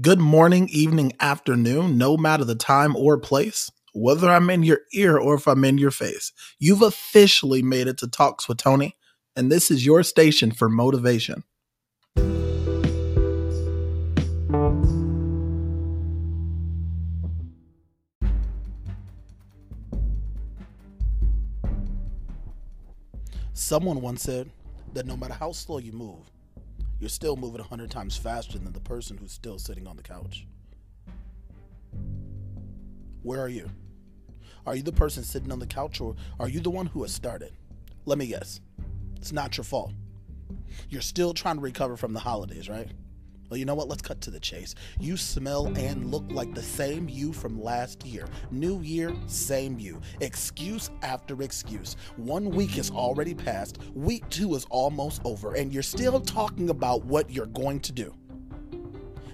Good 0.00 0.20
morning, 0.20 0.68
evening, 0.68 1.12
afternoon, 1.18 1.98
no 1.98 2.16
matter 2.16 2.44
the 2.44 2.54
time 2.54 2.94
or 2.94 3.18
place, 3.18 3.70
whether 3.92 4.30
I'm 4.30 4.48
in 4.48 4.62
your 4.62 4.78
ear 4.94 5.18
or 5.18 5.34
if 5.34 5.48
I'm 5.48 5.64
in 5.64 5.78
your 5.78 5.90
face. 5.90 6.32
You've 6.60 6.80
officially 6.80 7.60
made 7.60 7.88
it 7.88 7.98
to 7.98 8.08
Talks 8.08 8.48
with 8.48 8.58
Tony, 8.58 8.96
and 9.34 9.50
this 9.50 9.68
is 9.70 9.84
your 9.84 10.02
station 10.04 10.52
for 10.52 10.68
motivation. 10.70 11.42
Someone 23.52 24.00
once 24.00 24.22
said 24.22 24.48
that 24.94 25.04
no 25.04 25.16
matter 25.16 25.34
how 25.34 25.52
slow 25.52 25.78
you 25.78 25.92
move, 25.92 26.30
you're 27.00 27.08
still 27.08 27.36
moving 27.36 27.60
100 27.60 27.90
times 27.90 28.16
faster 28.16 28.58
than 28.58 28.72
the 28.72 28.80
person 28.80 29.16
who's 29.16 29.32
still 29.32 29.58
sitting 29.58 29.86
on 29.86 29.96
the 29.96 30.02
couch. 30.02 30.46
Where 33.22 33.40
are 33.40 33.48
you? 33.48 33.68
Are 34.66 34.76
you 34.76 34.82
the 34.82 34.92
person 34.92 35.24
sitting 35.24 35.50
on 35.50 35.58
the 35.58 35.66
couch 35.66 36.00
or 36.00 36.14
are 36.38 36.48
you 36.48 36.60
the 36.60 36.70
one 36.70 36.86
who 36.86 37.02
has 37.02 37.12
started? 37.12 37.52
Let 38.04 38.18
me 38.18 38.26
guess. 38.26 38.60
It's 39.16 39.32
not 39.32 39.56
your 39.56 39.64
fault. 39.64 39.92
You're 40.88 41.00
still 41.00 41.32
trying 41.34 41.56
to 41.56 41.62
recover 41.62 41.96
from 41.96 42.12
the 42.12 42.20
holidays, 42.20 42.68
right? 42.68 42.88
Well, 43.50 43.58
you 43.58 43.64
know 43.64 43.74
what? 43.74 43.88
Let's 43.88 44.02
cut 44.02 44.20
to 44.22 44.30
the 44.30 44.38
chase. 44.38 44.76
You 45.00 45.16
smell 45.16 45.66
and 45.76 46.12
look 46.12 46.24
like 46.30 46.54
the 46.54 46.62
same 46.62 47.08
you 47.08 47.32
from 47.32 47.60
last 47.60 48.06
year. 48.06 48.28
New 48.52 48.80
year, 48.80 49.12
same 49.26 49.80
you. 49.80 50.00
Excuse 50.20 50.90
after 51.02 51.42
excuse. 51.42 51.96
One 52.16 52.50
week 52.50 52.78
is 52.78 52.92
already 52.92 53.34
passed, 53.34 53.78
week 53.92 54.28
two 54.30 54.54
is 54.54 54.66
almost 54.70 55.20
over, 55.24 55.54
and 55.56 55.72
you're 55.72 55.82
still 55.82 56.20
talking 56.20 56.70
about 56.70 57.04
what 57.04 57.28
you're 57.28 57.46
going 57.46 57.80
to 57.80 57.92
do. 57.92 58.14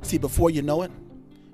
See, 0.01 0.17
before 0.17 0.49
you 0.49 0.63
know 0.63 0.81
it, 0.81 0.91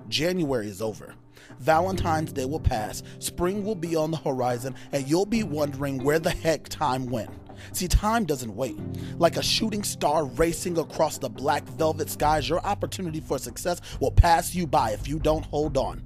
January 0.07 0.67
is 0.69 0.81
over. 0.81 1.15
Valentine's 1.59 2.31
Day 2.31 2.45
will 2.45 2.59
pass, 2.59 3.03
spring 3.19 3.65
will 3.65 3.75
be 3.75 3.95
on 3.95 4.11
the 4.11 4.17
horizon, 4.17 4.75
and 4.93 5.07
you'll 5.09 5.25
be 5.25 5.43
wondering 5.43 6.01
where 6.01 6.19
the 6.19 6.29
heck 6.29 6.69
time 6.69 7.07
went. 7.07 7.29
See, 7.71 7.87
time 7.87 8.25
doesn't 8.25 8.55
wait. 8.55 8.77
Like 9.17 9.37
a 9.37 9.43
shooting 9.43 9.83
star 9.83 10.25
racing 10.25 10.77
across 10.77 11.17
the 11.17 11.29
black 11.29 11.63
velvet 11.63 12.09
skies, 12.09 12.47
your 12.47 12.65
opportunity 12.65 13.19
for 13.19 13.37
success 13.37 13.81
will 13.99 14.11
pass 14.11 14.53
you 14.53 14.67
by 14.67 14.91
if 14.91 15.07
you 15.07 15.19
don't 15.19 15.45
hold 15.45 15.77
on. 15.77 16.03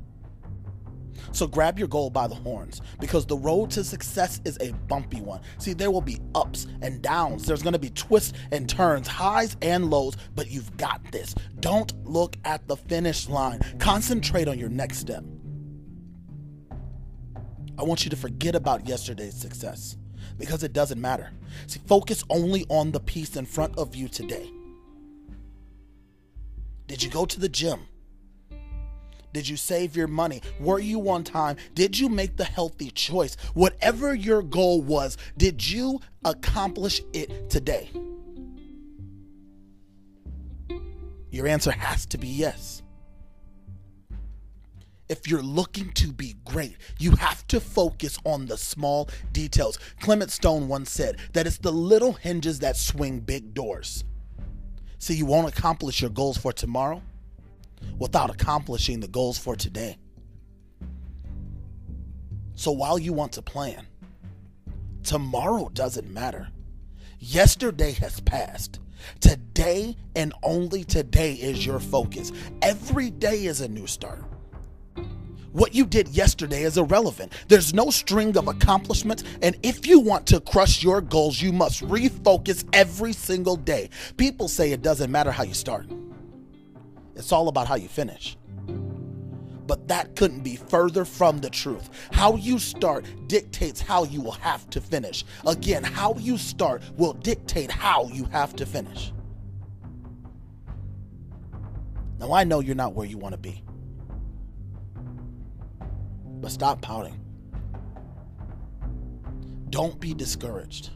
So 1.32 1.48
grab 1.48 1.78
your 1.78 1.88
goal 1.88 2.10
by 2.10 2.28
the 2.28 2.36
horns 2.36 2.82
because 3.00 3.26
the 3.26 3.38
road 3.38 3.72
to 3.72 3.84
success 3.84 4.42
is 4.46 4.58
a 4.62 4.72
bumpy 4.88 5.22
one. 5.22 5.42
See, 5.58 5.74
there 5.74 5.92
will 5.92 6.02
be 6.02 6.20
ups 6.36 6.68
and 6.82 7.02
downs, 7.02 7.46
there's 7.46 7.64
going 7.64 7.74
to 7.74 7.80
be 7.80 7.90
twists 7.90 8.34
and 8.52 8.70
turns, 8.70 9.08
highs 9.08 9.58
and 9.62 9.90
lows, 9.90 10.16
but 10.36 10.50
you've 10.50 10.76
got 10.78 11.02
this. 11.12 11.36
Don't 11.60 11.94
look 12.06 12.38
at 12.46 12.68
the 12.68 12.78
finish 12.78 13.28
line, 13.30 13.60
concentrate 13.80 14.48
on 14.48 14.58
your 14.58 14.70
next 14.70 15.00
step. 15.00 15.24
I 17.80 17.84
want 17.84 18.04
you 18.04 18.10
to 18.10 18.16
forget 18.16 18.56
about 18.56 18.88
yesterday's 18.88 19.36
success 19.36 19.98
because 20.38 20.64
it 20.64 20.74
doesn't 20.74 21.00
matter. 21.00 21.32
See, 21.68 21.80
focus 21.86 22.24
only 22.30 22.66
on 22.70 22.92
the 22.92 23.00
piece 23.00 23.36
in 23.36 23.46
front 23.46 23.78
of 23.78 23.96
you 23.96 24.08
today. 24.08 24.50
Did 26.88 27.04
you 27.04 27.10
go 27.10 27.26
to 27.26 27.40
the 27.40 27.50
gym? 27.50 27.82
Did 29.34 29.48
you 29.48 29.58
save 29.58 29.96
your 29.96 30.08
money? 30.08 30.42
Were 30.60 30.80
you 30.80 31.10
on 31.10 31.24
time? 31.24 31.58
Did 31.76 32.00
you 32.00 32.10
make 32.10 32.38
the 32.38 32.46
healthy 32.46 32.90
choice? 32.92 33.36
Whatever 33.54 34.16
your 34.16 34.42
goal 34.42 34.82
was, 34.82 35.18
did 35.38 35.70
you 35.70 36.00
accomplish 36.24 37.02
it 37.14 37.50
today? 37.50 37.90
Your 41.30 41.46
answer 41.46 41.72
has 41.72 42.06
to 42.08 42.18
be 42.18 42.28
yes 42.28 42.82
if 45.10 45.28
you're 45.28 45.42
looking 45.42 45.92
to 45.94 46.12
be 46.12 46.36
great, 46.46 46.78
you 47.00 47.12
have 47.12 47.48
to 47.48 47.60
focus 47.60 48.18
on 48.26 48.46
the 48.46 48.58
small 48.58 49.10
details. 49.32 49.80
Clement 50.02 50.32
Stone 50.32 50.68
once 50.68 50.92
said 50.92 51.18
that 51.34 51.48
it's 51.48 51.58
the 51.58 51.72
little 51.72 52.14
hinges 52.14 52.60
that 52.60 52.78
swing 52.78 53.20
big 53.20 53.54
doors. 53.54 54.04
See, 55.00 55.14
you 55.14 55.26
won't 55.26 55.48
accomplish 55.48 56.02
your 56.02 56.10
goals 56.10 56.38
for 56.38 56.52
tomorrow 56.52 57.02
without 58.00 58.30
accomplishing 58.30 59.00
the 59.00 59.08
goals 59.08 59.38
for 59.38 59.56
today. 59.56 59.98
So 62.56 62.72
while 62.72 62.98
you 62.98 63.14
want 63.14 63.34
to 63.34 63.42
plan, 63.42 63.86
tomorrow 65.04 65.70
doesn't 65.70 66.12
matter. 66.12 66.50
Yesterday 67.20 67.92
has 67.94 68.20
passed. 68.22 68.80
Today 69.20 69.96
and 70.16 70.34
only 70.42 70.84
today 70.84 71.34
is 71.34 71.66
your 71.66 71.80
focus. 71.80 72.32
Every 72.64 73.12
day 73.12 73.46
is 73.46 73.62
a 73.62 73.68
new 73.68 73.86
start. 73.86 74.24
What 75.58 75.74
you 75.74 75.88
did 75.88 76.10
yesterday 76.10 76.62
is 76.62 76.78
irrelevant. 76.78 77.34
There's 77.48 77.74
no 77.74 77.90
string 77.90 78.38
of 78.38 78.48
accomplishments, 78.48 79.24
and 79.42 79.58
if 79.64 79.88
you 79.88 80.00
want 80.00 80.28
to 80.28 80.40
crush 80.40 80.84
your 80.84 81.02
goals, 81.02 81.42
you 81.42 81.52
must 81.52 81.82
refocus 81.82 82.64
every 82.74 83.12
single 83.12 83.56
day. 83.56 83.90
People 84.18 84.50
say 84.50 84.72
it 84.72 84.84
doesn't 84.84 85.12
matter 85.12 85.32
how 85.32 85.42
you 85.42 85.56
start, 85.56 85.88
it's 87.16 87.32
all 87.32 87.48
about 87.48 87.68
how 87.68 87.74
you 87.74 87.88
finish. 87.88 88.38
But 89.66 89.88
that 89.88 90.16
couldn't 90.16 90.44
be 90.44 90.58
further 90.58 91.04
from 91.04 91.40
the 91.40 91.50
truth. 91.50 91.90
How 92.12 92.36
you 92.36 92.60
start 92.60 93.08
dictates 93.26 93.82
how 93.82 94.04
you 94.04 94.22
will 94.22 94.34
have 94.34 94.70
to 94.70 94.80
finish. 94.80 95.26
Again, 95.48 95.84
how 95.84 96.14
you 96.20 96.38
start 96.38 96.84
will 96.98 97.14
dictate 97.14 97.72
how 97.72 98.10
you 98.10 98.26
have 98.26 98.56
to 98.58 98.66
finish. 98.68 99.12
Now, 102.20 102.32
I 102.32 102.44
know 102.44 102.60
you're 102.60 102.76
not 102.76 102.94
where 102.94 103.08
you 103.08 103.18
want 103.18 103.34
to 103.34 103.40
be. 103.40 103.64
But 106.40 106.52
stop 106.52 106.82
pouting. 106.82 107.20
Don't 109.70 110.00
be 110.00 110.14
discouraged. 110.14 110.92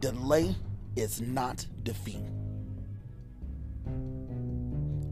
Delay 0.00 0.54
is 0.96 1.20
not 1.20 1.66
defeat. 1.82 2.24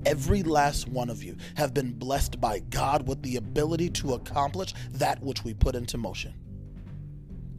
Every 0.06 0.43
last 0.43 0.89
one 0.89 1.10
of 1.10 1.22
you 1.22 1.37
have 1.56 1.75
been 1.75 1.93
blessed 1.93 2.41
by 2.41 2.60
God 2.60 3.06
with 3.06 3.22
the 3.22 3.37
ability 3.37 3.91
to 3.91 4.15
accomplish 4.15 4.72
that 4.93 5.22
which 5.22 5.44
we 5.44 5.53
put 5.55 5.75
into 5.75 5.99
motion. 5.99 6.34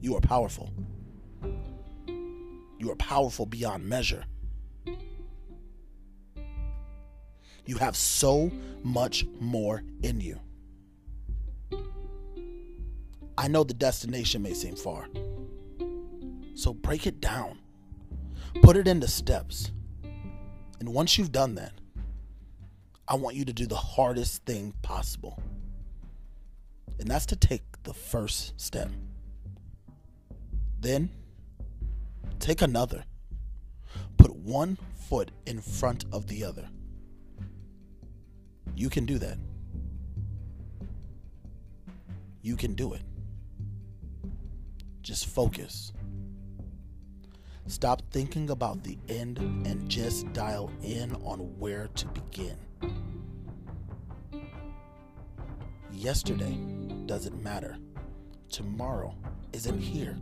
You 0.02 0.16
are 0.16 0.22
powerful. 0.22 0.74
You 2.80 2.92
are 2.92 2.96
powerful 2.96 3.46
beyond 3.46 3.86
measure. 3.88 4.26
You 7.66 7.78
have 7.78 7.96
so 7.96 8.52
much 8.84 9.24
more 9.40 9.84
in 10.02 10.20
you. 10.20 10.40
I 13.38 13.48
know 13.48 13.64
the 13.64 13.74
destination 13.74 14.42
may 14.42 14.54
seem 14.54 14.76
far. 14.76 15.08
So 16.54 16.74
break 16.74 17.08
it 17.08 17.22
down, 17.22 17.60
put 18.62 18.78
it 18.78 18.88
into 18.88 19.08
steps. 19.08 19.72
And 20.80 20.94
once 20.94 21.18
you've 21.18 21.32
done 21.32 21.56
that, 21.56 21.74
I 23.08 23.16
want 23.16 23.36
you 23.36 23.46
to 23.46 23.54
do 23.54 23.66
the 23.66 23.76
hardest 23.76 24.46
thing 24.46 24.74
possible. 24.82 25.42
And 27.00 27.10
that's 27.10 27.26
to 27.28 27.36
take 27.36 27.64
the 27.84 27.94
first 27.94 28.60
step. 28.60 28.90
Then 30.80 31.10
take 32.40 32.62
another. 32.62 33.04
Put 34.18 34.36
one 34.36 34.78
foot 34.96 35.32
in 35.46 35.62
front 35.62 36.06
of 36.12 36.28
the 36.28 36.44
other. 36.44 36.68
You 38.76 38.90
can 38.90 39.06
do 39.06 39.18
that. 39.20 39.38
You 42.42 42.56
can 42.56 42.74
do 42.74 42.94
it. 42.94 43.02
Just 45.12 45.28
focus. 45.28 45.92
Stop 47.68 48.02
thinking 48.12 48.50
about 48.50 48.82
the 48.82 48.98
end 49.10 49.40
and 49.40 49.90
just 49.90 50.32
dial 50.32 50.72
in 50.84 51.14
on 51.26 51.40
where 51.60 51.90
to 51.96 52.08
begin. 52.08 52.56
Yesterday 55.92 56.58
doesn't 57.08 57.44
matter. 57.44 57.76
Tomorrow 58.50 59.14
isn't 59.52 59.82
here. 59.82 60.18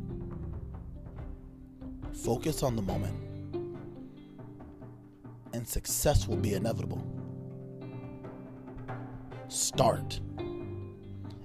Focus 2.23 2.63
on 2.63 2.75
the 2.75 2.81
moment, 2.81 3.13
and 5.53 5.67
success 5.67 6.27
will 6.27 6.37
be 6.37 6.55
inevitable. 6.55 7.05
Start. 9.49 10.19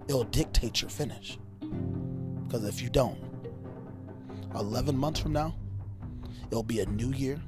It'll 0.09 0.25
dictate 0.25 0.81
your 0.81 0.89
finish. 0.89 1.39
Because 2.47 2.65
if 2.69 2.81
you 2.81 2.89
don't, 2.89 3.19
11 4.55 4.97
months 4.97 5.21
from 5.21 5.33
now, 5.33 5.55
it'll 6.51 6.63
be 6.63 6.81
a 6.81 6.87
new 6.87 7.13
year 7.13 7.41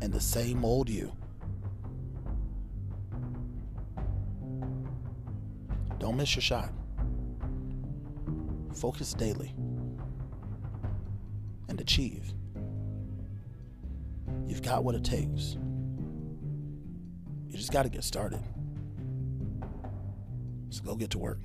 and 0.00 0.12
the 0.12 0.20
same 0.20 0.64
old 0.64 0.88
you. 0.88 1.12
Don't 5.98 6.16
miss 6.16 6.34
your 6.34 6.42
shot. 6.42 6.72
Focus 8.74 9.14
daily 9.14 9.54
and 11.68 11.80
achieve. 11.80 12.32
You've 14.46 14.62
got 14.62 14.84
what 14.84 14.94
it 14.94 15.04
takes. 15.04 15.56
You 17.48 17.56
just 17.56 17.72
got 17.72 17.84
to 17.84 17.88
get 17.88 18.02
started. 18.02 18.42
So 20.70 20.82
go 20.82 20.96
get 20.96 21.10
to 21.10 21.18
work. 21.18 21.38